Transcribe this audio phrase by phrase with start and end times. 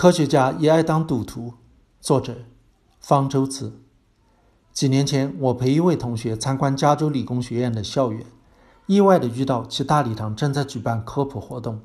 [0.00, 1.52] 科学家也爱当赌徒。
[2.00, 2.34] 作者：
[3.00, 3.82] 方舟子。
[4.72, 8.24] 几年前，我陪一位同学参观加州理工学院的校园，
[8.86, 11.82] 意外地遇到其大礼堂正在举办科普活动。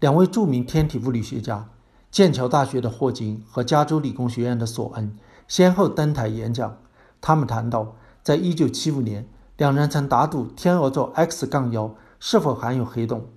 [0.00, 1.70] 两位著名天体物理学家，
[2.10, 5.16] 剑桥大学的霍金和加州理工学院的索恩，
[5.48, 6.76] 先后登台演讲。
[7.22, 9.26] 他们谈到，在1975年，
[9.56, 13.30] 两人曾打赌天鹅座 X- 杠幺是否含有黑洞，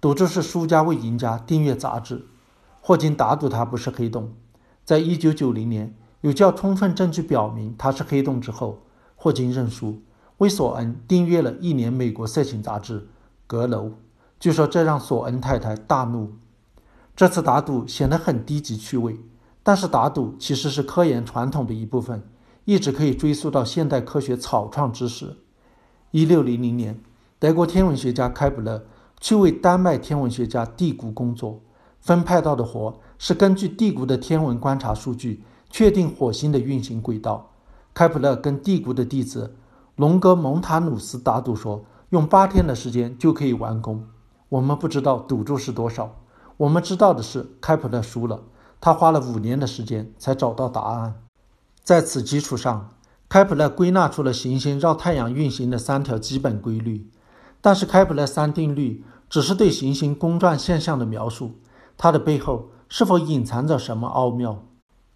[0.00, 2.26] 赌注是输家为赢家订阅杂志。
[2.80, 4.32] 霍金打赌它不是黑洞。
[4.84, 8.78] 在一九九零年，有较充分证据表明它是黑洞之后，
[9.14, 10.02] 霍金认输，
[10.38, 13.00] 为索恩订阅了一年美国色情杂志
[13.46, 13.86] 《阁楼》。
[14.40, 16.32] 据说这让索恩太太大怒。
[17.14, 19.18] 这次打赌显得很低级趣味，
[19.62, 22.22] 但是打赌其实是科研传统的一部分，
[22.64, 25.36] 一直可以追溯到现代科学草创之时。
[26.12, 26.98] 一六零零年，
[27.38, 28.86] 德国天文学家开普勒
[29.20, 31.60] 去为丹麦天文学家蒂谷工作。
[32.00, 37.50] 分派到的活是根据地谷的天文观察数据确定火星的运行轨道。
[37.92, 39.56] 开普勒跟地谷的弟子
[39.96, 44.06] 龙格蒙塔努斯打赌说，用八天的时间就可以完工。
[44.48, 46.16] 我们不知道赌注是多少，
[46.56, 48.40] 我们知道的是开普勒输了，
[48.80, 51.14] 他花了五年的时间才找到答案。
[51.82, 52.88] 在此基础上，
[53.28, 57.10] 开普勒归纳出了行星绕太阳运行的三条基本规律。
[57.60, 61.52] 但是开普勒三定律只是对行星公转现象的描述。
[62.02, 64.64] 它的背后是否隐藏着什么奥妙？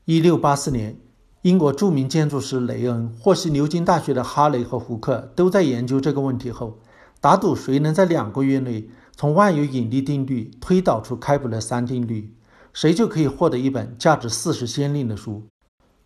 [0.05, 1.01] 一六八四年，
[1.41, 6.77] 英国著名建筑师雷恩获悉牛津大学的哈雷和胡克都在研究这个问题后，
[7.23, 12.37] 打赌谁能在两个月内从万有引力定律推导出开普勒三定律，
[12.75, 15.45] 谁就可以获得一本价值四十先令的书。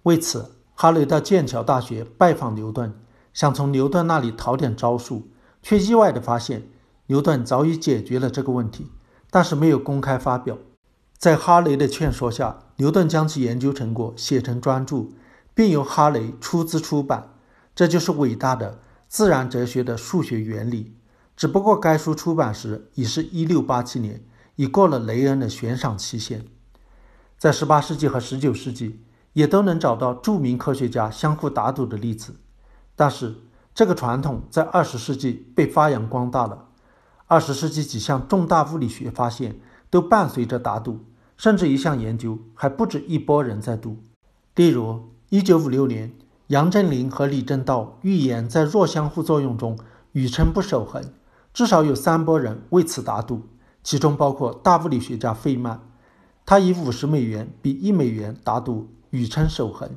[0.05, 2.95] 为此，哈雷到剑桥大学拜访牛顿，
[3.35, 5.27] 想从牛顿那里讨点招数，
[5.61, 6.69] 却意外地发现
[7.09, 8.87] 牛顿早已解决了这个问题，
[9.29, 10.57] 但是没有公开发表。
[11.19, 15.09] 在哈雷的劝说下，牛顿将其研究成果写成专著，
[15.53, 17.35] 并由哈雷出资出版。
[17.75, 20.95] 这就是伟大的自然哲学的数学原理。
[21.37, 24.25] 只不过该书出版时已是一六八七年，
[24.55, 26.45] 已过了雷恩的悬赏期限。
[27.37, 32.37] 在十八世纪和十九世纪，也都能找到著名科学家相互打赌的例子。
[32.95, 33.35] 但是
[33.75, 36.67] 这个传统在二十世纪被发扬光大了。
[37.27, 39.59] 二十世纪几项重大物理学发现。
[39.91, 41.01] 都伴随着打赌，
[41.39, 43.97] 甚至一项研究还不止一拨人在赌。
[44.57, 46.13] 例如，1956年，
[46.49, 49.79] 杨振宁和李政道预言在弱相互作用中
[50.13, 51.03] 宇称不守恒，
[51.55, 53.43] 至少有三拨人为此打赌，
[53.83, 55.81] 其中包括大物理学家费曼，
[56.45, 59.89] 他以五十美元比一美元打赌宇称守恒。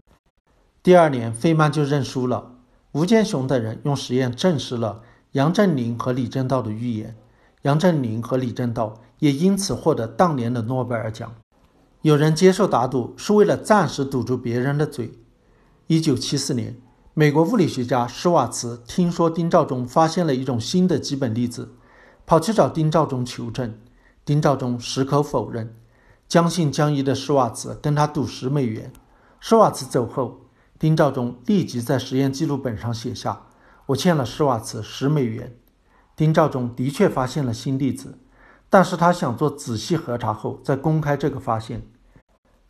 [0.84, 2.52] 第二年，费曼就认输了。
[2.92, 5.02] 吴健雄等人用实验证实了
[5.32, 7.16] 杨振宁和李政道的预言。
[7.64, 11.34] 杨振宁和李政道也因此获得当年的诺贝尔奖。
[12.02, 15.12] 有人接受打赌是为了暂时堵住别人的嘴。
[15.88, 16.76] 一九七四年，
[17.14, 21.76] 美国物理学家施瓦茨听说丁肇中发现了一种新的基本粒子，
[22.26, 23.78] 跑去找丁肇中求证。
[24.26, 25.76] 丁肇中矢口否认。
[26.28, 28.94] 将信将疑的施瓦茨跟他赌十美元。
[29.42, 30.40] 施瓦茨走后，
[30.80, 33.48] 丁肇中立即在实验记录本上写下
[33.88, 35.54] ：“我欠了施瓦茨十美元。”
[36.22, 38.20] 丁肇中的确发现了新粒子，
[38.70, 41.82] 但是他想做仔细核查后再公开这个发现。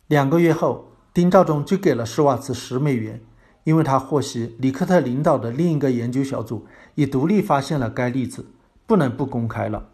[0.06, 3.20] 两个月后，丁肇中就给了施瓦茨十美元，
[3.64, 8.46] 因为他获悉里克特领导的另一个研究小组已独立发现了该粒子，
[8.86, 9.90] 不能不公开了。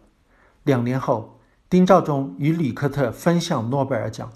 [0.63, 4.31] 两年后，丁肇中与里克特分享诺贝尔奖。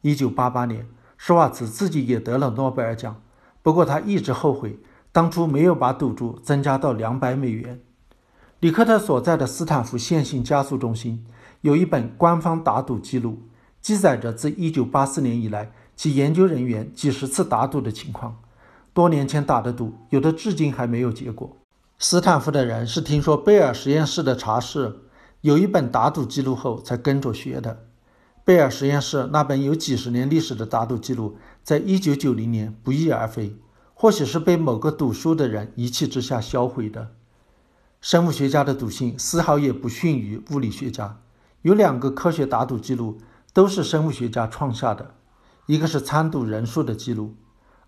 [0.00, 3.22] 一九八八年，施瓦茨自己也得了诺贝尔奖，
[3.62, 4.80] 不过他一直后悔
[5.12, 7.80] 当初没有把赌注增加到两百美元。
[8.64, 11.22] 里克特所在的斯坦福线性加速中心
[11.60, 13.42] 有一本官方打赌记录，
[13.82, 18.40] 记载着自1984年以来其研究人员几十次打赌的情况。
[18.94, 21.54] 多年前打的赌，有的至今还没有结果。
[21.98, 25.00] 斯坦福的人是听说贝尔实验室的茶室
[25.42, 27.84] 有一本打赌记录后才跟着学的。
[28.46, 33.54] 贝尔实验室那本有几十年历史的打赌记录，在1990年不翼而飞，
[33.92, 37.10] 或许是被某个赌输的人一气之下销毁的。
[38.04, 41.22] 生物学家的赌性丝毫也不逊于物理学家。
[41.62, 43.16] 有两个科学打赌记录
[43.54, 45.14] 都是生物学家创下的，
[45.64, 47.34] 一个是参赌人数的记录。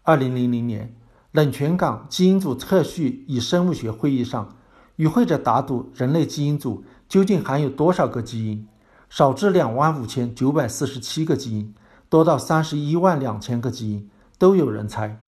[0.05, 0.97] 二零零零年，
[1.33, 4.57] 冷泉港基因组测序与生物学会议上，
[4.97, 8.67] 与会者打赌人类基因组究竟含有多少个基因，
[9.11, 11.75] 少至两万五千九百四十七个基因，
[12.09, 14.09] 多到三十一万两千个基因，
[14.39, 15.19] 都有人猜。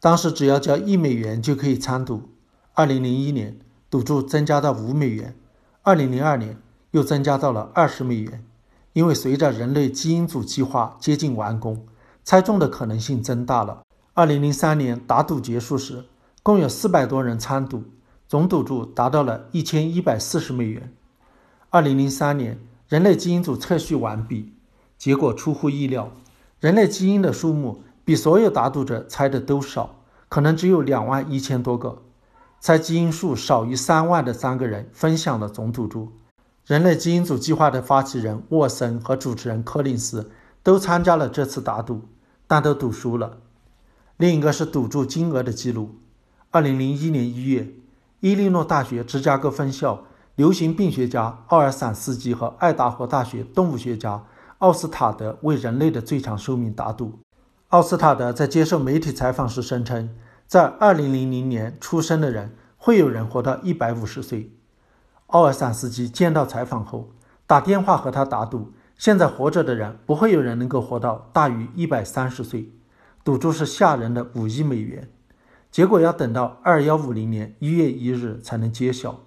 [0.00, 2.30] 当时只要交一美元就可以参赌。
[2.72, 3.60] 二零零一年。
[3.94, 5.36] 赌注增加到五美元，
[5.82, 6.60] 二零零二年
[6.90, 8.44] 又增加到了二十美元。
[8.92, 11.86] 因为随着人类基因组计划接近完工，
[12.24, 13.82] 猜中的可能性增大了。
[14.14, 16.06] 二零零三年打赌结束时，
[16.42, 17.84] 共有四百多人参赌，
[18.26, 20.92] 总赌注达到了一千一百四十美元。
[21.70, 22.58] 二零零三年，
[22.88, 24.54] 人类基因组测序完毕，
[24.98, 26.10] 结果出乎意料，
[26.58, 32.02] 人类基因的数目比所有打赌者猜的都少，可能只有两万一千多个。
[32.66, 36.10] 猜基因数少于三万的三个人分享了总赌注。
[36.64, 40.30] 人类基因组计划的发起人沃森和主持人柯林斯
[40.62, 42.00] 都参加了这次打赌，
[42.46, 43.36] 但都赌输了。
[44.16, 45.96] 另一个是赌注金额的记录。
[46.52, 47.68] 二零零一年一月，
[48.20, 54.24] 伊利诺大学芝加哥分校流行病学家奥尔散斯基和爱达荷大学动物学家
[54.56, 57.18] 奥斯塔德为人类的最长寿命打赌。
[57.68, 60.08] 奥斯塔德在接受媒体采访时声称，
[60.54, 64.52] 在二零零零年出生的人会有人活到一百五十岁。
[65.26, 67.10] 奥尔散斯基见到采访后，
[67.44, 72.70] 打电话和他打赌：现在活着的人不会有人能够活到大于一百三十岁。
[73.24, 75.10] 赌注是吓人的五亿美元，
[75.72, 79.22] 结果要等到二幺五零年一月一日才能揭晓。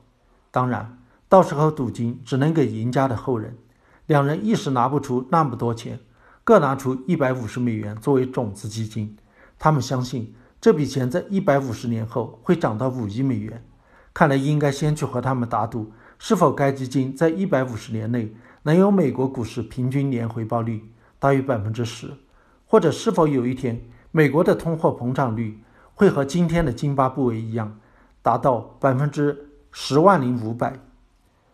[0.49, 0.97] 当然，
[1.27, 3.57] 到时候赌金只能给赢家的后人。
[4.05, 5.99] 两人一时拿不出那么多钱，
[6.45, 9.17] 各拿出一百五十美元作为种子基金。
[9.59, 10.33] 他们相信
[10.67, 13.63] 这笔钱在一百五十年后会涨到五亿美元。
[14.13, 20.83] 看来应该先去和他们打赌，是否该基金在一百五十年内能有美国股市平均年回报率
[21.19, 22.11] 大于百分之十，
[22.65, 23.81] 或者是否有一天
[24.11, 25.57] 美国的通货膨胀率
[25.93, 27.79] 会和今天的津巴布韦一样，
[28.21, 30.77] 达到百分之十万零五百。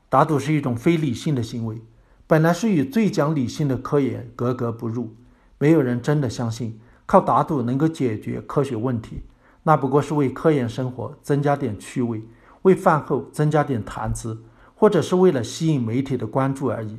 [0.10, 1.80] 打赌是一种非理性的行为，
[2.26, 5.14] 本来是与最讲理性的科研格格不入。
[5.60, 9.24] 没有人真的相信靠打赌能够解决科学问题，
[9.64, 12.22] 那不过是为科研生活增加点趣味。
[12.64, 14.42] 为饭后增加点谈资，
[14.74, 16.98] 或者是为了吸引媒体的关注而已，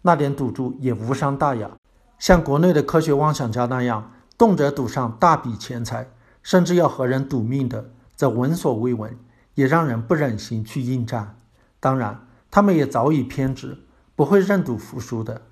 [0.00, 1.70] 那点赌注也无伤大雅。
[2.18, 6.08] 像国内的科学妄想家那样，动辄赌上大笔钱财，
[6.42, 9.14] 甚至要和人赌命的，则闻所未闻，
[9.54, 11.36] 也让人不忍心去应战。
[11.78, 13.76] 当然，他们也早已偏执，
[14.16, 15.42] 不会认赌服输的。